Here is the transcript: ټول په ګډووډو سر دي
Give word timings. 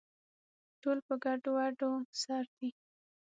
ټول 0.81 0.97
په 1.07 1.13
ګډووډو 1.23 1.91
سر 2.21 2.43
دي 2.57 2.69